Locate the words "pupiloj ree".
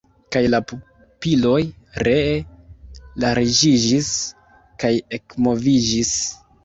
0.69-2.31